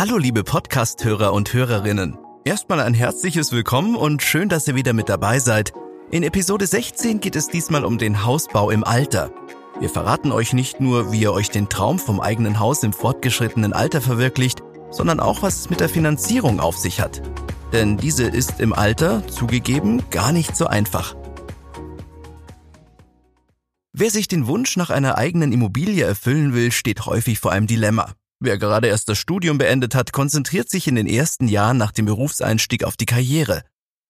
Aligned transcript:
Hallo 0.00 0.16
liebe 0.16 0.44
Podcast-Hörer 0.44 1.34
und 1.34 1.52
Hörerinnen. 1.52 2.16
Erstmal 2.46 2.80
ein 2.80 2.94
herzliches 2.94 3.52
Willkommen 3.52 3.96
und 3.96 4.22
schön, 4.22 4.48
dass 4.48 4.66
ihr 4.66 4.74
wieder 4.74 4.94
mit 4.94 5.10
dabei 5.10 5.40
seid. 5.40 5.74
In 6.10 6.22
Episode 6.22 6.66
16 6.66 7.20
geht 7.20 7.36
es 7.36 7.48
diesmal 7.48 7.84
um 7.84 7.98
den 7.98 8.24
Hausbau 8.24 8.70
im 8.70 8.82
Alter. 8.82 9.30
Wir 9.78 9.90
verraten 9.90 10.32
euch 10.32 10.54
nicht 10.54 10.80
nur, 10.80 11.12
wie 11.12 11.20
ihr 11.20 11.34
euch 11.34 11.50
den 11.50 11.68
Traum 11.68 11.98
vom 11.98 12.18
eigenen 12.18 12.60
Haus 12.60 12.82
im 12.82 12.94
fortgeschrittenen 12.94 13.74
Alter 13.74 14.00
verwirklicht, 14.00 14.62
sondern 14.90 15.20
auch, 15.20 15.42
was 15.42 15.58
es 15.58 15.68
mit 15.68 15.80
der 15.80 15.90
Finanzierung 15.90 16.60
auf 16.60 16.78
sich 16.78 17.02
hat. 17.02 17.20
Denn 17.74 17.98
diese 17.98 18.24
ist 18.24 18.58
im 18.58 18.72
Alter, 18.72 19.26
zugegeben, 19.26 20.02
gar 20.10 20.32
nicht 20.32 20.56
so 20.56 20.66
einfach. 20.66 21.14
Wer 23.92 24.10
sich 24.10 24.28
den 24.28 24.46
Wunsch 24.46 24.78
nach 24.78 24.88
einer 24.88 25.18
eigenen 25.18 25.52
Immobilie 25.52 26.06
erfüllen 26.06 26.54
will, 26.54 26.72
steht 26.72 27.04
häufig 27.04 27.38
vor 27.38 27.52
einem 27.52 27.66
Dilemma. 27.66 28.14
Wer 28.42 28.56
gerade 28.56 28.88
erst 28.88 29.10
das 29.10 29.18
Studium 29.18 29.58
beendet 29.58 29.94
hat, 29.94 30.12
konzentriert 30.12 30.70
sich 30.70 30.88
in 30.88 30.94
den 30.94 31.06
ersten 31.06 31.46
Jahren 31.46 31.76
nach 31.76 31.92
dem 31.92 32.06
Berufseinstieg 32.06 32.84
auf 32.84 32.96
die 32.96 33.04
Karriere. 33.04 33.62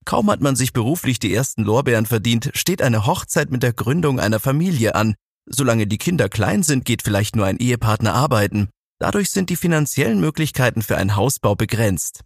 Kaum 0.04 0.30
hat 0.30 0.40
man 0.40 0.54
sich 0.54 0.72
beruflich 0.72 1.18
die 1.18 1.34
ersten 1.34 1.64
Lorbeeren 1.64 2.06
verdient, 2.06 2.52
steht 2.54 2.80
eine 2.80 3.06
Hochzeit 3.06 3.50
mit 3.50 3.64
der 3.64 3.72
Gründung 3.72 4.20
einer 4.20 4.38
Familie 4.38 4.94
an. 4.94 5.16
Solange 5.46 5.88
die 5.88 5.98
Kinder 5.98 6.28
klein 6.28 6.62
sind, 6.62 6.84
geht 6.84 7.02
vielleicht 7.02 7.34
nur 7.34 7.46
ein 7.46 7.58
Ehepartner 7.58 8.14
arbeiten. 8.14 8.68
Dadurch 9.00 9.30
sind 9.30 9.50
die 9.50 9.56
finanziellen 9.56 10.20
Möglichkeiten 10.20 10.82
für 10.82 10.96
einen 10.96 11.16
Hausbau 11.16 11.56
begrenzt. 11.56 12.20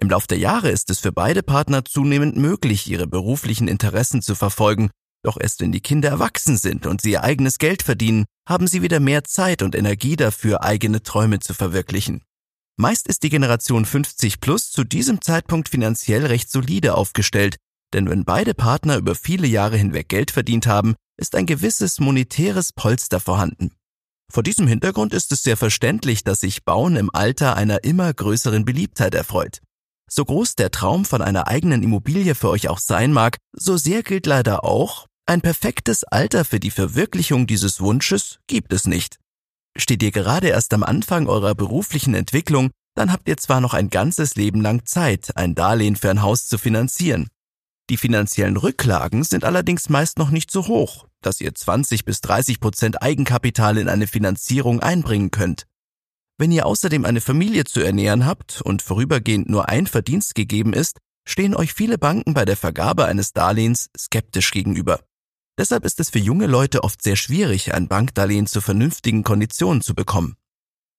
Im 0.00 0.10
Lauf 0.10 0.26
der 0.26 0.38
Jahre 0.38 0.70
ist 0.70 0.90
es 0.90 0.98
für 0.98 1.12
beide 1.12 1.44
Partner 1.44 1.84
zunehmend 1.84 2.36
möglich, 2.36 2.90
ihre 2.90 3.06
beruflichen 3.06 3.68
Interessen 3.68 4.20
zu 4.20 4.34
verfolgen 4.34 4.90
doch 5.26 5.36
erst 5.40 5.60
wenn 5.60 5.72
die 5.72 5.80
Kinder 5.80 6.08
erwachsen 6.08 6.56
sind 6.56 6.86
und 6.86 7.00
sie 7.02 7.12
ihr 7.12 7.24
eigenes 7.24 7.58
Geld 7.58 7.82
verdienen, 7.82 8.24
haben 8.48 8.66
sie 8.66 8.82
wieder 8.82 9.00
mehr 9.00 9.24
Zeit 9.24 9.62
und 9.62 9.74
Energie 9.74 10.16
dafür, 10.16 10.62
eigene 10.62 11.02
Träume 11.02 11.40
zu 11.40 11.52
verwirklichen. 11.52 12.22
Meist 12.78 13.08
ist 13.08 13.22
die 13.22 13.30
Generation 13.30 13.84
50 13.84 14.40
plus 14.40 14.70
zu 14.70 14.84
diesem 14.84 15.20
Zeitpunkt 15.20 15.68
finanziell 15.68 16.26
recht 16.26 16.50
solide 16.50 16.94
aufgestellt, 16.94 17.56
denn 17.92 18.08
wenn 18.10 18.24
beide 18.24 18.54
Partner 18.54 18.98
über 18.98 19.14
viele 19.14 19.46
Jahre 19.46 19.76
hinweg 19.76 20.08
Geld 20.08 20.30
verdient 20.30 20.66
haben, 20.66 20.94
ist 21.18 21.34
ein 21.34 21.46
gewisses 21.46 21.98
monetäres 21.98 22.72
Polster 22.72 23.18
vorhanden. 23.18 23.72
Vor 24.30 24.42
diesem 24.42 24.66
Hintergrund 24.66 25.14
ist 25.14 25.32
es 25.32 25.42
sehr 25.42 25.56
verständlich, 25.56 26.24
dass 26.24 26.40
sich 26.40 26.64
Bauen 26.64 26.96
im 26.96 27.10
Alter 27.12 27.56
einer 27.56 27.84
immer 27.84 28.12
größeren 28.12 28.64
Beliebtheit 28.64 29.14
erfreut. 29.14 29.60
So 30.08 30.24
groß 30.24 30.54
der 30.56 30.70
Traum 30.70 31.04
von 31.04 31.22
einer 31.22 31.48
eigenen 31.48 31.82
Immobilie 31.82 32.34
für 32.34 32.50
euch 32.50 32.68
auch 32.68 32.78
sein 32.78 33.12
mag, 33.12 33.38
so 33.52 33.76
sehr 33.76 34.02
gilt 34.02 34.26
leider 34.26 34.64
auch, 34.64 35.06
ein 35.26 35.40
perfektes 35.40 36.04
Alter 36.04 36.44
für 36.44 36.60
die 36.60 36.70
Verwirklichung 36.70 37.48
dieses 37.48 37.80
Wunsches 37.80 38.38
gibt 38.46 38.72
es 38.72 38.86
nicht. 38.86 39.18
Steht 39.76 40.02
ihr 40.02 40.12
gerade 40.12 40.48
erst 40.48 40.72
am 40.72 40.84
Anfang 40.84 41.26
eurer 41.26 41.54
beruflichen 41.56 42.14
Entwicklung, 42.14 42.70
dann 42.94 43.12
habt 43.12 43.28
ihr 43.28 43.36
zwar 43.36 43.60
noch 43.60 43.74
ein 43.74 43.90
ganzes 43.90 44.36
Leben 44.36 44.62
lang 44.62 44.86
Zeit, 44.86 45.36
ein 45.36 45.56
Darlehen 45.56 45.96
für 45.96 46.10
ein 46.10 46.22
Haus 46.22 46.46
zu 46.46 46.58
finanzieren. 46.58 47.28
Die 47.90 47.96
finanziellen 47.96 48.56
Rücklagen 48.56 49.24
sind 49.24 49.44
allerdings 49.44 49.88
meist 49.88 50.18
noch 50.18 50.30
nicht 50.30 50.50
so 50.50 50.68
hoch, 50.68 51.06
dass 51.22 51.40
ihr 51.40 51.54
20 51.54 52.04
bis 52.04 52.20
30 52.20 52.60
Prozent 52.60 53.02
Eigenkapital 53.02 53.78
in 53.78 53.88
eine 53.88 54.06
Finanzierung 54.06 54.80
einbringen 54.80 55.32
könnt. 55.32 55.66
Wenn 56.38 56.52
ihr 56.52 56.66
außerdem 56.66 57.04
eine 57.04 57.20
Familie 57.20 57.64
zu 57.64 57.80
ernähren 57.80 58.26
habt 58.26 58.60
und 58.62 58.80
vorübergehend 58.80 59.48
nur 59.48 59.68
ein 59.68 59.88
Verdienst 59.88 60.34
gegeben 60.36 60.72
ist, 60.72 60.98
stehen 61.26 61.54
euch 61.56 61.74
viele 61.74 61.98
Banken 61.98 62.32
bei 62.32 62.44
der 62.44 62.56
Vergabe 62.56 63.06
eines 63.06 63.32
Darlehens 63.32 63.90
skeptisch 63.96 64.52
gegenüber. 64.52 65.00
Deshalb 65.58 65.84
ist 65.84 66.00
es 66.00 66.10
für 66.10 66.18
junge 66.18 66.46
Leute 66.46 66.84
oft 66.84 67.02
sehr 67.02 67.16
schwierig, 67.16 67.72
ein 67.72 67.88
Bankdarlehen 67.88 68.46
zu 68.46 68.60
vernünftigen 68.60 69.24
Konditionen 69.24 69.80
zu 69.80 69.94
bekommen. 69.94 70.36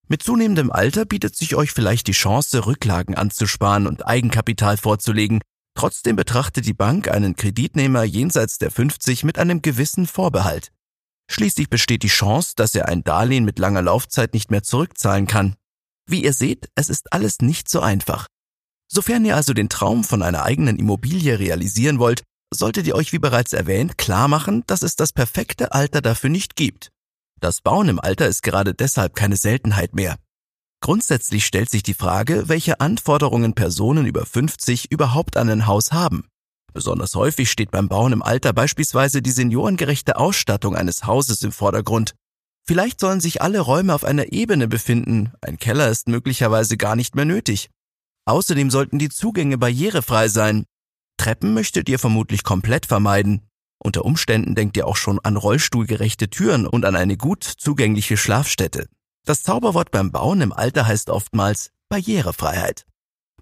Mit 0.07 0.23
zunehmendem 0.23 0.71
Alter 0.71 1.05
bietet 1.05 1.35
sich 1.35 1.55
euch 1.55 1.71
vielleicht 1.71 2.07
die 2.07 2.13
Chance, 2.13 2.65
Rücklagen 2.65 3.15
anzusparen 3.15 3.85
und 3.85 4.07
Eigenkapital 4.07 4.77
vorzulegen. 4.77 5.41
Trotzdem 5.75 6.15
betrachtet 6.15 6.65
die 6.65 6.73
Bank 6.73 7.07
einen 7.09 7.35
Kreditnehmer 7.35 8.03
jenseits 8.03 8.57
der 8.57 8.71
50 8.71 9.23
mit 9.23 9.37
einem 9.37 9.61
gewissen 9.61 10.07
Vorbehalt. 10.07 10.71
Schließlich 11.29 11.69
besteht 11.69 12.03
die 12.03 12.07
Chance, 12.07 12.53
dass 12.55 12.73
er 12.73 12.87
ein 12.87 13.03
Darlehen 13.03 13.45
mit 13.45 13.59
langer 13.59 13.81
Laufzeit 13.81 14.33
nicht 14.33 14.49
mehr 14.49 14.63
zurückzahlen 14.63 15.27
kann. 15.27 15.55
Wie 16.09 16.23
ihr 16.23 16.33
seht, 16.33 16.69
es 16.75 16.89
ist 16.89 17.11
alles 17.11 17.39
nicht 17.41 17.69
so 17.69 17.81
einfach. 17.81 18.27
Sofern 18.89 19.25
ihr 19.25 19.35
also 19.35 19.53
den 19.53 19.67
Traum 19.67 20.05
von 20.05 20.23
einer 20.23 20.43
eigenen 20.43 20.79
Immobilie 20.79 21.37
realisieren 21.37 21.99
wollt, 21.99 22.23
solltet 22.53 22.87
ihr 22.87 22.95
euch 22.95 23.13
wie 23.13 23.19
bereits 23.19 23.53
erwähnt 23.53 23.97
klar 23.97 24.27
machen, 24.27 24.63
dass 24.67 24.81
es 24.81 24.95
das 24.95 25.13
perfekte 25.13 25.73
Alter 25.73 26.01
dafür 26.01 26.29
nicht 26.29 26.55
gibt. 26.55 26.91
Das 27.39 27.61
Bauen 27.61 27.89
im 27.89 27.99
Alter 27.99 28.27
ist 28.27 28.41
gerade 28.41 28.73
deshalb 28.73 29.15
keine 29.15 29.35
Seltenheit 29.35 29.93
mehr. 29.93 30.17
Grundsätzlich 30.81 31.45
stellt 31.45 31.69
sich 31.69 31.83
die 31.83 31.93
Frage, 31.93 32.49
welche 32.49 32.79
Anforderungen 32.79 33.53
Personen 33.53 34.05
über 34.05 34.25
50 34.25 34.91
überhaupt 34.91 35.37
an 35.37 35.49
ein 35.49 35.67
Haus 35.67 35.91
haben. 35.91 36.27
Besonders 36.73 37.15
häufig 37.15 37.49
steht 37.49 37.71
beim 37.71 37.89
Bauen 37.89 38.13
im 38.13 38.21
Alter 38.21 38.53
beispielsweise 38.53 39.21
die 39.21 39.31
seniorengerechte 39.31 40.17
Ausstattung 40.17 40.75
eines 40.75 41.05
Hauses 41.05 41.41
im 41.41 41.51
Vordergrund. 41.51 42.13
Vielleicht 42.63 42.99
sollen 42.99 43.21
sich 43.21 43.41
alle 43.41 43.61
Räume 43.61 43.93
auf 43.95 44.03
einer 44.03 44.31
Ebene 44.31 44.67
befinden, 44.67 45.31
ein 45.41 45.57
Keller 45.57 45.89
ist 45.89 46.07
möglicherweise 46.07 46.77
gar 46.77 46.95
nicht 46.95 47.15
mehr 47.15 47.25
nötig. 47.25 47.69
Außerdem 48.25 48.69
sollten 48.69 48.99
die 48.99 49.09
Zugänge 49.09 49.57
barrierefrei 49.57 50.27
sein, 50.27 50.65
Treppen 51.17 51.53
möchtet 51.53 51.89
ihr 51.89 51.99
vermutlich 51.99 52.43
komplett 52.43 52.85
vermeiden. 52.85 53.41
Unter 53.79 54.05
Umständen 54.05 54.55
denkt 54.55 54.77
ihr 54.77 54.87
auch 54.87 54.95
schon 54.95 55.19
an 55.19 55.37
rollstuhlgerechte 55.37 56.29
Türen 56.29 56.65
und 56.65 56.85
an 56.85 56.95
eine 56.95 57.17
gut 57.17 57.43
zugängliche 57.43 58.17
Schlafstätte. 58.17 58.87
Das 59.25 59.43
Zauberwort 59.43 59.91
beim 59.91 60.11
Bauen 60.11 60.41
im 60.41 60.53
Alter 60.53 60.87
heißt 60.87 61.09
oftmals 61.09 61.71
Barrierefreiheit. 61.89 62.85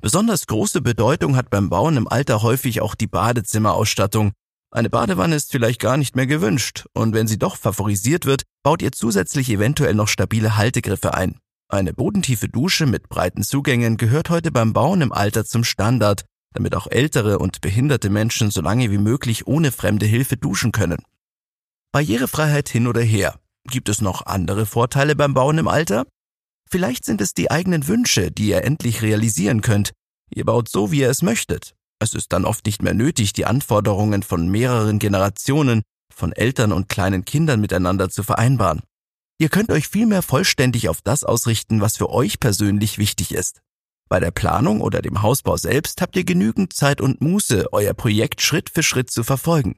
Besonders 0.02 0.48
große 0.48 0.82
Bedeutung 0.82 1.36
hat 1.36 1.50
beim 1.50 1.70
Bauen 1.70 1.98
im 1.98 2.08
Alter 2.08 2.42
häufig 2.42 2.82
auch 2.82 2.96
die 2.96 3.08
Badezimmerausstattung. 3.08 4.32
Eine 4.72 4.90
Badewanne 4.90 5.36
ist 5.36 5.52
vielleicht 5.52 5.80
gar 5.80 5.98
nicht 5.98 6.16
mehr 6.16 6.28
gewünscht 6.28 6.86
und 6.94 7.14
wenn 7.14 7.28
sie 7.28 7.40
doch 7.40 7.56
favorisiert 7.56 8.26
wird, 8.26 8.44
baut 8.62 8.82
ihr 8.82 8.92
zusätzlich 8.92 9.50
eventuell 9.50 9.94
noch 9.94 10.08
stabile 10.08 10.58
Haltegriffe 10.58 11.14
ein. 11.14 11.40
Eine 11.70 11.94
bodentiefe 11.94 12.50
Dusche 12.50 12.86
mit 12.86 13.10
breiten 13.10 13.42
Zugängen 13.42 13.98
gehört 13.98 14.30
heute 14.30 14.52
beim 14.52 14.74
Bauen 14.74 15.02
im 15.02 15.12
Alter 15.12 15.46
zum 15.46 15.64
Standard 15.64 16.26
damit 16.56 16.74
auch 16.74 16.88
ältere 16.88 17.38
und 17.40 17.62
behinderte 17.62 18.10
Menschen 18.10 18.50
so 18.50 18.62
lange 18.62 18.90
wie 18.90 18.98
möglich 18.98 19.46
ohne 19.46 19.72
fremde 19.72 20.06
Hilfe 20.06 20.38
duschen 20.38 20.72
können. 20.72 21.04
Barrierefreiheit 21.92 22.70
hin 22.70 22.88
oder 22.88 23.02
her. 23.02 23.40
Gibt 23.68 23.90
es 23.90 24.02
noch 24.02 24.26
andere 24.26 24.66
Vorteile 24.66 25.16
beim 25.16 25.34
Bauen 25.34 25.58
im 25.58 25.68
Alter? 25.68 26.06
Vielleicht 26.70 27.06
sind 27.06 27.22
es 27.22 27.34
die 27.34 27.52
eigenen 27.52 27.88
Wünsche, 27.88 28.32
die 28.32 28.48
ihr 28.48 28.64
endlich 28.64 29.02
realisieren 29.02 29.62
könnt. 29.62 29.92
Ihr 30.30 30.46
baut 30.46 30.70
so, 30.70 30.92
wie 30.92 31.02
ihr 31.02 31.10
es 31.10 31.22
möchtet. 31.22 31.76
Es 32.00 32.14
ist 32.14 32.34
dann 32.34 32.46
oft 32.46 32.66
nicht 32.66 32.82
mehr 32.82 32.94
nötig, 32.94 33.34
die 33.34 33.46
Anforderungen 33.46 34.24
von 34.24 34.50
mehreren 34.50 35.00
Generationen, 35.00 35.84
von 36.14 36.32
Eltern 36.32 36.72
und 36.72 36.90
kleinen 36.90 37.26
Kindern 37.26 37.62
miteinander 37.62 38.10
zu 38.10 38.24
vereinbaren. 38.24 38.82
Ihr 39.38 39.50
könnt 39.50 39.72
euch 39.72 39.88
vielmehr 39.88 40.22
vollständig 40.22 40.88
auf 40.88 41.02
das 41.02 41.24
ausrichten, 41.24 41.82
was 41.82 41.98
für 41.98 42.10
euch 42.10 42.40
persönlich 42.40 42.98
wichtig 42.98 43.34
ist. 43.34 43.62
Bei 44.08 44.20
der 44.20 44.32
Planung 44.32 44.82
oder 44.82 45.02
dem 45.02 45.22
Hausbau 45.22 45.58
selbst 45.58 46.02
habt 46.02 46.16
ihr 46.16 46.24
genügend 46.24 46.74
Zeit 46.74 47.02
und 47.02 47.22
Muße, 47.22 47.74
euer 47.74 47.94
Projekt 47.94 48.42
Schritt 48.42 48.70
für 48.70 48.84
Schritt 48.84 49.10
zu 49.10 49.24
verfolgen. 49.24 49.78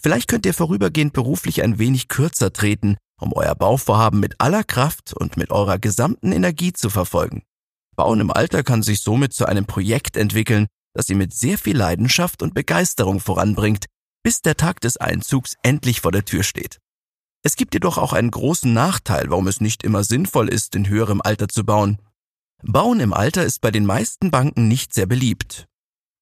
Vielleicht 0.00 0.28
könnt 0.28 0.46
ihr 0.46 0.54
vorübergehend 0.54 1.12
beruflich 1.12 1.62
ein 1.62 1.78
wenig 1.78 2.08
kürzer 2.08 2.52
treten, 2.52 2.96
um 3.20 3.32
euer 3.32 3.54
Bauvorhaben 3.54 4.20
mit 4.20 4.40
aller 4.40 4.64
Kraft 4.64 5.12
und 5.14 5.36
mit 5.36 5.50
eurer 5.50 5.78
gesamten 5.78 6.30
Energie 6.30 6.72
zu 6.72 6.88
verfolgen. 6.88 7.42
Bauen 7.96 8.20
im 8.20 8.30
Alter 8.30 8.62
kann 8.62 8.82
sich 8.82 9.00
somit 9.00 9.32
zu 9.32 9.46
einem 9.46 9.66
Projekt 9.66 10.16
entwickeln, 10.16 10.66
das 10.94 11.08
ihr 11.08 11.16
mit 11.16 11.34
sehr 11.34 11.58
viel 11.58 11.76
Leidenschaft 11.76 12.42
und 12.42 12.54
Begeisterung 12.54 13.20
voranbringt, 13.20 13.86
bis 14.22 14.40
der 14.40 14.56
Tag 14.56 14.80
des 14.80 14.96
Einzugs 14.96 15.56
endlich 15.62 16.00
vor 16.00 16.12
der 16.12 16.24
Tür 16.24 16.42
steht. 16.42 16.78
Es 17.42 17.56
gibt 17.56 17.74
jedoch 17.74 17.98
auch 17.98 18.12
einen 18.12 18.30
großen 18.30 18.72
Nachteil, 18.72 19.30
warum 19.30 19.48
es 19.48 19.60
nicht 19.60 19.82
immer 19.82 20.02
sinnvoll 20.02 20.48
ist, 20.48 20.74
in 20.74 20.88
höherem 20.88 21.20
Alter 21.20 21.48
zu 21.48 21.64
bauen. 21.64 21.98
Bauen 22.66 22.98
im 23.00 23.12
Alter 23.12 23.44
ist 23.44 23.60
bei 23.60 23.70
den 23.70 23.84
meisten 23.84 24.30
Banken 24.30 24.68
nicht 24.68 24.94
sehr 24.94 25.04
beliebt. 25.04 25.66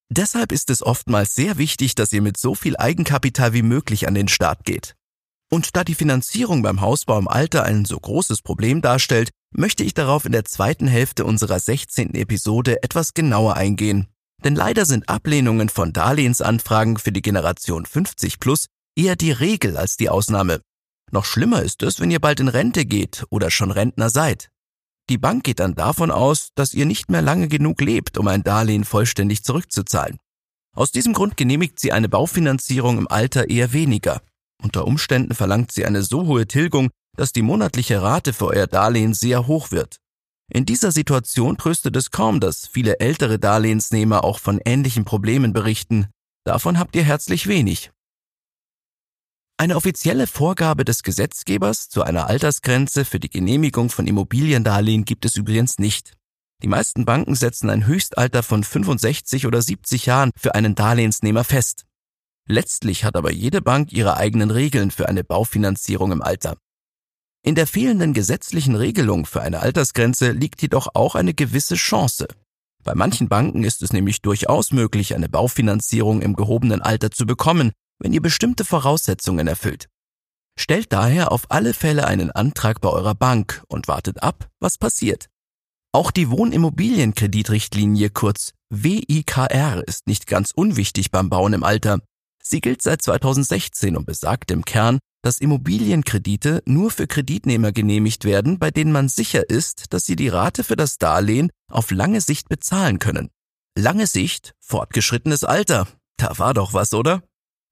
Deshalb 0.09 0.51
ist 0.51 0.69
es 0.69 0.83
oftmals 0.83 1.35
sehr 1.35 1.57
wichtig, 1.57 1.95
dass 1.95 2.11
ihr 2.11 2.21
mit 2.21 2.35
so 2.37 2.53
viel 2.53 2.75
Eigenkapital 2.75 3.53
wie 3.53 3.61
möglich 3.61 4.07
an 4.07 4.13
den 4.13 4.27
Start 4.27 4.65
geht. 4.65 4.95
Und 5.49 5.75
da 5.77 5.85
die 5.85 5.95
Finanzierung 5.95 6.61
beim 6.61 6.81
Hausbau 6.81 7.17
im 7.17 7.29
Alter 7.29 7.63
ein 7.63 7.85
so 7.85 7.97
großes 7.97 8.41
Problem 8.41 8.81
darstellt, 8.81 9.29
möchte 9.55 9.83
ich 9.83 9.93
darauf 9.93 10.25
in 10.25 10.33
der 10.33 10.43
zweiten 10.43 10.87
Hälfte 10.87 11.23
unserer 11.23 11.59
16. 11.59 12.13
Episode 12.15 12.83
etwas 12.83 13.13
genauer 13.13 13.55
eingehen. 13.55 14.07
Denn 14.43 14.55
leider 14.55 14.85
sind 14.85 15.07
Ablehnungen 15.07 15.69
von 15.69 15.93
Darlehensanfragen 15.93 16.97
für 16.97 17.13
die 17.13 17.21
Generation 17.21 17.85
50 17.85 18.39
plus 18.39 18.65
eher 18.97 19.15
die 19.15 19.31
Regel 19.31 19.77
als 19.77 19.95
die 19.95 20.09
Ausnahme. 20.09 20.59
Noch 21.11 21.25
schlimmer 21.25 21.61
ist 21.63 21.83
es, 21.83 22.01
wenn 22.01 22.11
ihr 22.11 22.19
bald 22.19 22.41
in 22.41 22.49
Rente 22.49 22.85
geht 22.85 23.23
oder 23.29 23.49
schon 23.49 23.71
Rentner 23.71 24.09
seid. 24.09 24.49
Die 25.09 25.17
Bank 25.17 25.43
geht 25.43 25.59
dann 25.59 25.75
davon 25.75 26.11
aus, 26.11 26.49
dass 26.55 26.73
ihr 26.73 26.85
nicht 26.85 27.11
mehr 27.11 27.21
lange 27.21 27.47
genug 27.47 27.81
lebt, 27.81 28.17
um 28.17 28.27
ein 28.27 28.43
Darlehen 28.43 28.85
vollständig 28.85 29.43
zurückzuzahlen. 29.43 30.17
Aus 30.75 30.91
diesem 30.91 31.13
Grund 31.13 31.37
genehmigt 31.37 31.79
sie 31.79 31.91
eine 31.91 32.09
Baufinanzierung 32.09 32.97
im 32.97 33.07
Alter 33.07 33.49
eher 33.49 33.73
weniger. 33.73 34.21
Unter 34.61 34.87
Umständen 34.87 35.35
verlangt 35.35 35.71
sie 35.71 35.85
eine 35.85 36.03
so 36.03 36.25
hohe 36.25 36.47
Tilgung, 36.47 36.89
dass 37.15 37.33
die 37.33 37.41
monatliche 37.41 38.01
Rate 38.01 38.33
für 38.33 38.47
euer 38.47 38.67
Darlehen 38.67 39.13
sehr 39.13 39.45
hoch 39.45 39.71
wird. 39.71 39.97
In 40.51 40.65
dieser 40.65 40.91
Situation 40.91 41.57
tröstet 41.57 41.95
es 41.95 42.11
kaum, 42.11 42.39
dass 42.39 42.67
viele 42.67 42.99
ältere 42.99 43.39
Darlehensnehmer 43.39 44.23
auch 44.23 44.39
von 44.39 44.59
ähnlichen 44.63 45.05
Problemen 45.05 45.53
berichten. 45.53 46.07
Davon 46.45 46.79
habt 46.79 46.95
ihr 46.95 47.03
herzlich 47.03 47.47
wenig. 47.47 47.91
Eine 49.57 49.75
offizielle 49.75 50.25
Vorgabe 50.25 50.83
des 50.83 51.03
Gesetzgebers 51.03 51.87
zu 51.87 52.01
einer 52.01 52.27
Altersgrenze 52.27 53.05
für 53.05 53.19
die 53.19 53.29
Genehmigung 53.29 53.89
von 53.89 54.07
Immobiliendarlehen 54.07 55.05
gibt 55.05 55.25
es 55.25 55.35
übrigens 55.35 55.77
nicht. 55.77 56.13
Die 56.63 56.67
meisten 56.67 57.05
Banken 57.05 57.35
setzen 57.35 57.69
ein 57.69 57.85
Höchstalter 57.85 58.41
von 58.41 58.63
65 58.63 59.45
oder 59.45 59.61
70 59.61 60.07
Jahren 60.07 60.31
für 60.35 60.55
einen 60.55 60.75
Darlehensnehmer 60.75 61.43
fest. 61.43 61.85
Letztlich 62.47 63.05
hat 63.05 63.15
aber 63.15 63.31
jede 63.31 63.61
Bank 63.61 63.93
ihre 63.93 64.17
eigenen 64.17 64.49
Regeln 64.49 64.91
für 64.91 65.07
eine 65.07 65.23
Baufinanzierung 65.23 66.11
im 66.11 66.21
Alter. 66.21 66.57
In 67.45 67.55
der 67.55 67.67
fehlenden 67.67 68.13
gesetzlichen 68.13 68.75
Regelung 68.75 69.25
für 69.25 69.41
eine 69.41 69.59
Altersgrenze 69.59 70.31
liegt 70.31 70.61
jedoch 70.61 70.87
auch 70.93 71.15
eine 71.15 71.33
gewisse 71.33 71.75
Chance. 71.75 72.27
Bei 72.83 72.95
manchen 72.95 73.29
Banken 73.29 73.63
ist 73.63 73.83
es 73.83 73.93
nämlich 73.93 74.21
durchaus 74.21 74.71
möglich, 74.71 75.13
eine 75.13 75.29
Baufinanzierung 75.29 76.21
im 76.21 76.35
gehobenen 76.35 76.81
Alter 76.81 77.11
zu 77.11 77.25
bekommen, 77.25 77.71
wenn 78.03 78.13
ihr 78.13 78.21
bestimmte 78.21 78.65
Voraussetzungen 78.65 79.47
erfüllt. 79.47 79.87
Stellt 80.59 80.93
daher 80.93 81.31
auf 81.31 81.49
alle 81.49 81.73
Fälle 81.73 82.05
einen 82.05 82.29
Antrag 82.29 82.81
bei 82.81 82.89
eurer 82.89 83.15
Bank 83.15 83.63
und 83.67 83.87
wartet 83.87 84.21
ab, 84.21 84.49
was 84.59 84.77
passiert. 84.77 85.29
Auch 85.93 86.11
die 86.11 86.29
Wohnimmobilienkreditrichtlinie 86.29 88.09
kurz 88.09 88.51
WIKR 88.69 89.87
ist 89.87 90.07
nicht 90.07 90.27
ganz 90.27 90.51
unwichtig 90.53 91.11
beim 91.11 91.29
Bauen 91.29 91.53
im 91.53 91.63
Alter. 91.63 91.99
Sie 92.43 92.61
gilt 92.61 92.81
seit 92.81 93.01
2016 93.01 93.95
und 93.95 94.05
besagt 94.05 94.51
im 94.51 94.65
Kern, 94.65 94.99
dass 95.23 95.39
Immobilienkredite 95.39 96.61
nur 96.65 96.91
für 96.91 97.07
Kreditnehmer 97.07 97.71
genehmigt 97.71 98.25
werden, 98.25 98.59
bei 98.59 98.69
denen 98.69 98.91
man 98.91 99.07
sicher 99.07 99.49
ist, 99.49 99.93
dass 99.93 100.05
sie 100.05 100.17
die 100.17 100.27
Rate 100.27 100.63
für 100.63 100.75
das 100.75 100.97
Darlehen 100.97 101.49
auf 101.71 101.91
lange 101.91 102.19
Sicht 102.19 102.49
bezahlen 102.49 102.99
können. 102.99 103.29
Lange 103.77 104.05
Sicht, 104.05 104.53
fortgeschrittenes 104.59 105.43
Alter. 105.45 105.87
Da 106.17 106.37
war 106.37 106.53
doch 106.53 106.73
was, 106.73 106.93
oder? 106.93 107.23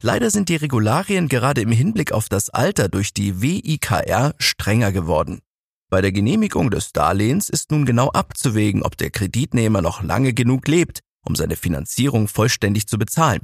Leider 0.04 0.32
sind 0.32 0.50
die 0.50 0.56
Regularien 0.56 1.28
gerade 1.28 1.62
im 1.62 1.72
Hinblick 1.72 2.12
auf 2.12 2.28
das 2.28 2.50
Alter 2.50 2.90
durch 2.90 3.14
die 3.14 3.42
WIKR 3.42 4.34
strenger 4.40 4.92
geworden. 4.92 5.42
Bei 5.92 6.02
der 6.02 6.12
Genehmigung 6.12 6.72
des 6.72 6.92
Darlehens 6.92 7.50
ist 7.50 7.70
nun 7.70 7.86
genau 7.86 8.10
abzuwägen, 8.10 8.82
ob 8.82 8.98
der 8.98 9.12
Kreditnehmer 9.12 9.82
noch 9.82 10.02
lange 10.02 10.34
genug 10.34 10.68
lebt, 10.68 11.02
um 11.24 11.36
seine 11.36 11.56
Finanzierung 11.56 12.28
vollständig 12.28 12.88
zu 12.88 12.98
bezahlen. 12.98 13.42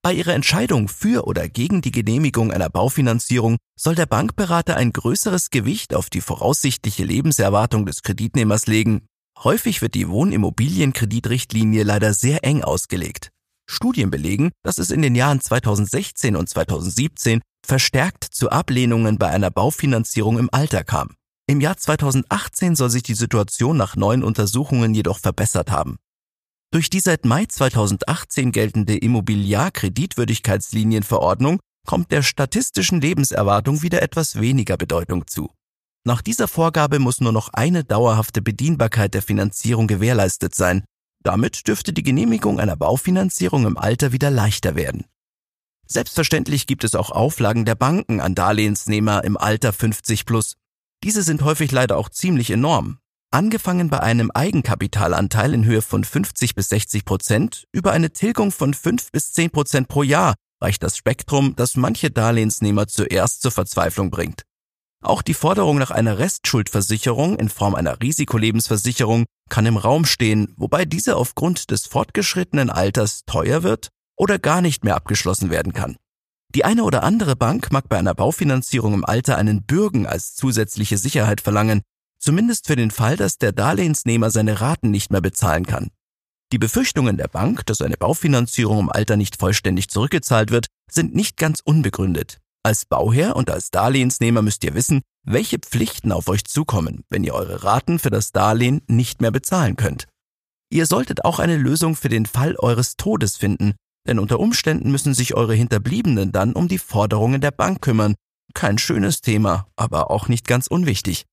Bei 0.00 0.14
Ihrer 0.14 0.34
Entscheidung 0.34 0.88
für 0.88 1.26
oder 1.26 1.48
gegen 1.48 1.82
die 1.82 1.90
Genehmigung 1.90 2.52
einer 2.52 2.70
Baufinanzierung 2.70 3.58
soll 3.78 3.96
der 3.96 4.06
Bankberater 4.06 4.76
ein 4.76 4.92
größeres 4.92 5.50
Gewicht 5.50 5.94
auf 5.94 6.08
die 6.08 6.20
voraussichtliche 6.22 7.04
Lebenserwartung 7.04 7.84
des 7.84 8.02
Kreditnehmers 8.02 8.66
legen. 8.66 9.06
Häufig 9.42 9.82
wird 9.82 9.94
die 9.94 10.08
Wohnimmobilienkreditrichtlinie 10.08 11.82
leider 11.82 12.14
sehr 12.14 12.44
eng 12.44 12.62
ausgelegt. 12.62 13.30
Studien 13.66 14.10
belegen, 14.10 14.50
dass 14.62 14.78
es 14.78 14.90
in 14.90 15.02
den 15.02 15.14
Jahren 15.14 15.40
2016 15.40 16.36
und 16.36 16.48
2017 16.48 17.40
verstärkt 17.64 18.24
zu 18.24 18.50
Ablehnungen 18.50 19.18
bei 19.18 19.28
einer 19.28 19.50
Baufinanzierung 19.50 20.38
im 20.38 20.48
Alter 20.52 20.84
kam. 20.84 21.16
Im 21.48 21.60
Jahr 21.60 21.76
2018 21.76 22.74
soll 22.74 22.90
sich 22.90 23.02
die 23.02 23.14
Situation 23.14 23.76
nach 23.76 23.94
neuen 23.96 24.24
Untersuchungen 24.24 24.94
jedoch 24.94 25.18
verbessert 25.18 25.70
haben. 25.70 25.98
Durch 26.72 26.90
die 26.90 27.00
seit 27.00 27.24
Mai 27.24 27.46
2018 27.46 28.52
geltende 28.52 28.96
Immobiliar-Kreditwürdigkeitslinienverordnung 28.96 31.60
kommt 31.86 32.10
der 32.10 32.22
statistischen 32.22 33.00
Lebenserwartung 33.00 33.82
wieder 33.82 34.02
etwas 34.02 34.40
weniger 34.40 34.76
Bedeutung 34.76 35.28
zu. 35.28 35.52
Nach 36.04 36.20
dieser 36.20 36.48
Vorgabe 36.48 36.98
muss 36.98 37.20
nur 37.20 37.32
noch 37.32 37.50
eine 37.52 37.84
dauerhafte 37.84 38.42
Bedienbarkeit 38.42 39.14
der 39.14 39.22
Finanzierung 39.22 39.86
gewährleistet 39.86 40.54
sein, 40.54 40.84
damit 41.26 41.66
dürfte 41.66 41.92
die 41.92 42.04
Genehmigung 42.04 42.60
einer 42.60 42.76
Baufinanzierung 42.76 43.66
im 43.66 43.76
Alter 43.76 44.12
wieder 44.12 44.30
leichter 44.30 44.76
werden. 44.76 45.06
Selbstverständlich 45.88 46.68
gibt 46.68 46.84
es 46.84 46.94
auch 46.94 47.10
Auflagen 47.10 47.64
der 47.64 47.74
Banken 47.74 48.20
an 48.20 48.36
Darlehensnehmer 48.36 49.24
im 49.24 49.36
Alter 49.36 49.72
50 49.72 50.24
plus. 50.24 50.54
Diese 51.02 51.22
sind 51.24 51.42
häufig 51.42 51.72
leider 51.72 51.96
auch 51.96 52.08
ziemlich 52.08 52.50
enorm. 52.50 52.98
Angefangen 53.32 53.90
bei 53.90 54.00
einem 54.00 54.30
Eigenkapitalanteil 54.30 55.52
in 55.52 55.64
Höhe 55.64 55.82
von 55.82 56.04
50 56.04 56.54
bis 56.54 56.68
60 56.68 57.04
Prozent 57.04 57.66
über 57.72 57.90
eine 57.90 58.12
Tilgung 58.12 58.52
von 58.52 58.72
5 58.72 59.10
bis 59.10 59.32
10 59.32 59.50
Prozent 59.50 59.88
pro 59.88 60.04
Jahr 60.04 60.34
reicht 60.60 60.84
das 60.84 60.96
Spektrum, 60.96 61.56
das 61.56 61.76
manche 61.76 62.10
Darlehensnehmer 62.12 62.86
zuerst 62.86 63.42
zur 63.42 63.50
Verzweiflung 63.50 64.10
bringt. 64.10 64.45
Auch 65.06 65.22
die 65.22 65.34
Forderung 65.34 65.78
nach 65.78 65.92
einer 65.92 66.18
Restschuldversicherung 66.18 67.38
in 67.38 67.48
Form 67.48 67.76
einer 67.76 68.02
Risikolebensversicherung 68.02 69.24
kann 69.48 69.64
im 69.64 69.76
Raum 69.76 70.04
stehen, 70.04 70.52
wobei 70.56 70.84
diese 70.84 71.14
aufgrund 71.14 71.70
des 71.70 71.86
fortgeschrittenen 71.86 72.70
Alters 72.70 73.20
teuer 73.24 73.62
wird 73.62 73.88
oder 74.16 74.40
gar 74.40 74.60
nicht 74.60 74.82
mehr 74.82 74.96
abgeschlossen 74.96 75.48
werden 75.48 75.72
kann. 75.72 75.94
Die 76.56 76.64
eine 76.64 76.82
oder 76.82 77.04
andere 77.04 77.36
Bank 77.36 77.70
mag 77.70 77.88
bei 77.88 77.98
einer 77.98 78.14
Baufinanzierung 78.16 78.94
im 78.94 79.04
Alter 79.04 79.36
einen 79.38 79.62
Bürgen 79.62 80.08
als 80.08 80.34
zusätzliche 80.34 80.98
Sicherheit 80.98 81.40
verlangen, 81.40 81.82
zumindest 82.18 82.66
für 82.66 82.74
den 82.74 82.90
Fall, 82.90 83.16
dass 83.16 83.38
der 83.38 83.52
Darlehensnehmer 83.52 84.32
seine 84.32 84.60
Raten 84.60 84.90
nicht 84.90 85.12
mehr 85.12 85.20
bezahlen 85.20 85.66
kann. 85.66 85.90
Die 86.50 86.58
Befürchtungen 86.58 87.16
der 87.16 87.28
Bank, 87.28 87.64
dass 87.66 87.80
eine 87.80 87.96
Baufinanzierung 87.96 88.80
im 88.80 88.90
Alter 88.90 89.16
nicht 89.16 89.38
vollständig 89.38 89.88
zurückgezahlt 89.88 90.50
wird, 90.50 90.66
sind 90.90 91.14
nicht 91.14 91.36
ganz 91.36 91.60
unbegründet. 91.62 92.40
Als 92.66 92.84
Bauherr 92.84 93.36
und 93.36 93.48
als 93.48 93.70
Darlehensnehmer 93.70 94.42
müsst 94.42 94.64
ihr 94.64 94.74
wissen, 94.74 95.02
welche 95.22 95.60
Pflichten 95.60 96.10
auf 96.10 96.26
euch 96.26 96.44
zukommen, 96.44 97.04
wenn 97.10 97.22
ihr 97.22 97.32
eure 97.32 97.62
Raten 97.62 98.00
für 98.00 98.10
das 98.10 98.32
Darlehen 98.32 98.82
nicht 98.88 99.20
mehr 99.20 99.30
bezahlen 99.30 99.76
könnt. 99.76 100.08
Ihr 100.68 100.86
solltet 100.86 101.24
auch 101.24 101.38
eine 101.38 101.58
Lösung 101.58 101.94
für 101.94 102.08
den 102.08 102.26
Fall 102.26 102.56
eures 102.56 102.96
Todes 102.96 103.36
finden, 103.36 103.76
denn 104.08 104.18
unter 104.18 104.40
Umständen 104.40 104.90
müssen 104.90 105.14
sich 105.14 105.34
eure 105.34 105.54
Hinterbliebenen 105.54 106.32
dann 106.32 106.54
um 106.54 106.66
die 106.66 106.78
Forderungen 106.78 107.40
der 107.40 107.52
Bank 107.52 107.82
kümmern. 107.82 108.16
Kein 108.52 108.78
schönes 108.78 109.20
Thema, 109.20 109.68
aber 109.76 110.10
auch 110.10 110.26
nicht 110.26 110.48
ganz 110.48 110.66
unwichtig. 110.66 111.24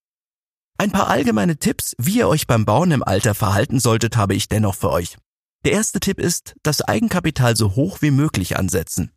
Ein 0.77 0.91
paar 0.91 1.07
allgemeine 1.07 1.57
Tipps, 1.57 1.95
wie 1.97 2.19
ihr 2.19 2.27
euch 2.27 2.45
beim 2.45 2.63
Bauen 2.63 2.91
im 2.91 3.01
Alter 3.01 3.33
verhalten 3.33 3.79
solltet, 3.79 4.17
habe 4.17 4.35
ich 4.35 4.49
dennoch 4.49 4.75
für 4.75 4.91
euch. 4.91 5.17
Der 5.65 5.71
erste 5.71 5.99
Tipp 5.99 6.19
ist, 6.19 6.53
das 6.61 6.83
Eigenkapital 6.83 7.55
so 7.55 7.73
hoch 7.75 8.03
wie 8.03 8.11
möglich 8.11 8.55
ansetzen. 8.55 9.09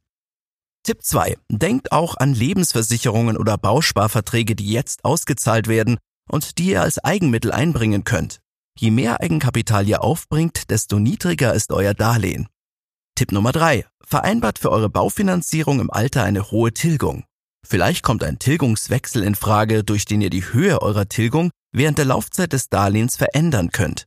Tipp 0.87 1.03
2. 1.03 1.37
Denkt 1.51 1.91
auch 1.91 2.17
an 2.17 2.33
Lebensversicherungen 2.33 3.37
oder 3.37 3.59
Bausparverträge, 3.59 4.55
die 4.55 4.71
jetzt 4.71 5.05
ausgezahlt 5.05 5.67
werden 5.67 5.99
und 6.31 6.59
die 6.59 6.67
ihr 6.67 6.83
als 6.83 7.03
Eigenmittel 7.03 7.51
einbringen 7.51 8.05
könnt. 8.05 8.39
Je 8.79 8.93
mehr 8.93 9.21
Eigenkapital 9.21 9.89
ihr 9.89 10.05
aufbringt, 10.05 10.71
desto 10.71 11.01
niedriger 11.01 11.55
ist 11.55 11.73
euer 11.73 11.93
Darlehen. 11.93 12.47
Tipp 13.17 13.33
Nummer 13.33 13.51
3. 13.51 13.85
Vereinbart 14.07 14.61
für 14.61 14.71
eure 14.71 14.89
Baufinanzierung 14.89 15.81
im 15.81 15.91
Alter 15.91 16.23
eine 16.23 16.53
hohe 16.53 16.73
Tilgung. 16.73 17.25
Vielleicht 17.67 18.05
kommt 18.05 18.23
ein 18.23 18.39
Tilgungswechsel 18.39 19.25
in 19.25 19.35
Frage, 19.35 19.83
durch 19.83 20.05
den 20.05 20.21
ihr 20.21 20.31
die 20.31 20.53
Höhe 20.53 20.81
eurer 20.83 21.09
Tilgung 21.09 21.51
während 21.73 21.99
der 21.99 22.05
Laufzeit 22.05 22.53
des 22.53 22.69
Darlehens 22.69 23.17
verändern 23.17 23.71
könnt. 23.73 24.07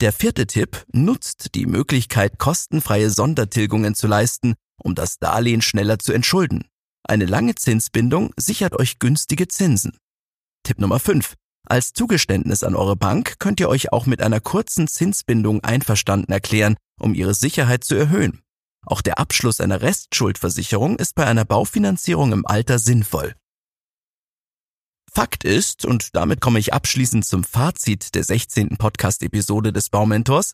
Der 0.00 0.12
vierte 0.12 0.46
Tipp 0.46 0.84
nutzt 0.92 1.56
die 1.56 1.66
Möglichkeit, 1.66 2.38
kostenfreie 2.38 3.10
Sondertilgungen 3.10 3.96
zu 3.96 4.06
leisten, 4.06 4.54
um 4.82 4.94
das 4.94 5.18
Darlehen 5.18 5.62
schneller 5.62 5.98
zu 5.98 6.12
entschulden. 6.12 6.64
Eine 7.04 7.26
lange 7.26 7.54
Zinsbindung 7.54 8.32
sichert 8.36 8.78
euch 8.78 8.98
günstige 8.98 9.48
Zinsen. 9.48 9.96
Tipp 10.62 10.78
Nummer 10.78 10.98
5. 10.98 11.34
Als 11.66 11.92
Zugeständnis 11.92 12.64
an 12.64 12.74
eure 12.74 12.96
Bank 12.96 13.38
könnt 13.38 13.60
ihr 13.60 13.68
euch 13.68 13.92
auch 13.92 14.06
mit 14.06 14.22
einer 14.22 14.40
kurzen 14.40 14.88
Zinsbindung 14.88 15.62
einverstanden 15.62 16.32
erklären, 16.32 16.76
um 17.00 17.14
ihre 17.14 17.34
Sicherheit 17.34 17.84
zu 17.84 17.94
erhöhen. 17.94 18.42
Auch 18.84 19.00
der 19.00 19.18
Abschluss 19.18 19.60
einer 19.60 19.80
Restschuldversicherung 19.80 20.96
ist 20.96 21.14
bei 21.14 21.24
einer 21.26 21.44
Baufinanzierung 21.44 22.32
im 22.32 22.46
Alter 22.46 22.78
sinnvoll. 22.78 23.34
Fakt 25.14 25.44
ist, 25.44 25.84
und 25.84 26.16
damit 26.16 26.40
komme 26.40 26.58
ich 26.58 26.72
abschließend 26.72 27.24
zum 27.24 27.44
Fazit 27.44 28.14
der 28.14 28.24
16. 28.24 28.78
Podcast-Episode 28.78 29.72
des 29.72 29.90
Baumentors, 29.90 30.52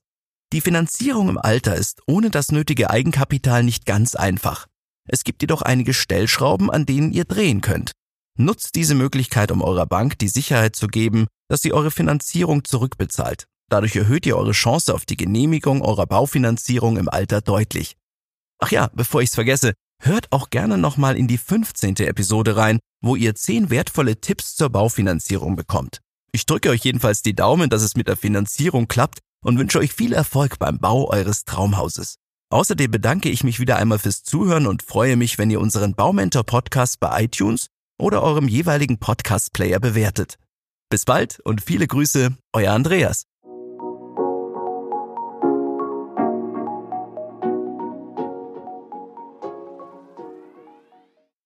die 0.55 0.63
Finanzierung 0.63 1.29
im 1.29 1.37
Alter 1.37 1.77
ist 1.77 2.01
ohne 2.07 2.31
das 2.31 2.53
nötige 2.53 2.89
Eigenkapital 2.89 3.63
nicht 3.63 3.85
ganz 3.85 4.15
einfach. 4.15 4.67
Es 5.07 5.23
gibt 5.25 5.43
jedoch 5.43 5.61
einige 5.61 5.93
Stellschrauben, 5.93 6.71
an 6.71 6.87
denen 6.87 7.13
ihr 7.13 7.25
drehen 7.25 7.61
könnt. 7.61 7.93
Nutzt 8.39 8.75
diese 8.75 8.95
Möglichkeit, 8.95 9.51
um 9.51 9.61
eurer 9.61 9.85
Bank 9.85 10.19
die 10.19 10.29
Sicherheit 10.29 10.75
zu 10.75 10.87
geben, 10.87 11.27
dass 11.49 11.61
sie 11.61 11.75
eure 11.75 11.91
Finanzierung 11.91 12.65
zurückbezahlt. 12.65 13.45
Dadurch 13.69 13.95
erhöht 13.97 14.25
ihr 14.25 14.39
eure 14.39 14.53
Chance 14.53 14.95
auf 14.95 15.05
die 15.05 15.19
Genehmigung 15.19 15.83
eurer 15.83 16.07
Baufinanzierung 16.07 16.97
im 16.97 17.11
Alter 17.11 17.43
deutlich. 17.43 17.97
Ach 18.59 18.71
ja, 18.71 18.89
bevor 18.95 19.21
ich's 19.21 19.35
vergesse, 19.35 19.75
hört 20.01 20.33
auch 20.33 20.49
gerne 20.49 20.79
nochmal 20.79 21.19
in 21.19 21.29
die 21.29 21.37
15. 21.37 21.97
Episode 21.97 22.57
rein, 22.57 22.79
wo 23.03 23.17
ihr 23.17 23.35
10 23.35 23.69
wertvolle 23.69 24.21
Tipps 24.21 24.57
zur 24.57 24.71
Baufinanzierung 24.71 25.57
bekommt. 25.57 25.99
Ich 26.33 26.47
drücke 26.47 26.71
euch 26.71 26.85
jedenfalls 26.85 27.21
die 27.21 27.35
Daumen, 27.35 27.69
dass 27.69 27.83
es 27.83 27.97
mit 27.97 28.09
der 28.09 28.17
Finanzierung 28.17 28.89
klappt 28.89 29.19
und 29.45 29.59
wünsche 29.59 29.79
euch 29.79 29.93
viel 29.93 30.13
Erfolg 30.13 30.59
beim 30.59 30.79
Bau 30.79 31.11
eures 31.11 31.45
Traumhauses. 31.45 32.17
Außerdem 32.51 32.91
bedanke 32.91 33.29
ich 33.29 33.45
mich 33.45 33.61
wieder 33.61 33.77
einmal 33.77 33.99
fürs 33.99 34.23
Zuhören 34.23 34.67
und 34.67 34.83
freue 34.83 35.17
mich, 35.17 35.39
wenn 35.39 35.51
ihr 35.51 35.61
unseren 35.61 35.95
Baumentor 35.95 36.45
Podcast 36.45 36.99
bei 36.99 37.25
iTunes 37.25 37.69
oder 38.01 38.23
eurem 38.23 38.49
jeweiligen 38.49 38.99
Podcast 38.99 39.53
Player 39.53 39.81
bewertet. 39.81 40.39
Bis 40.91 41.05
bald 41.05 41.41
und 41.41 41.61
viele 41.61 41.87
Grüße, 41.87 42.35
euer 42.55 42.73
Andreas. 42.73 43.25